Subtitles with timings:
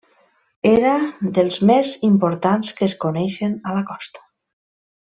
[0.69, 0.93] Era
[1.35, 4.27] dels més importants que es coneixen a la costa.